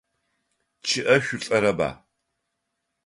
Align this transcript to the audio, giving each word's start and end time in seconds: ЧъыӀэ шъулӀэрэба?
ЧъыӀэ 0.87 1.15
шъулӀэрэба? 1.25 1.89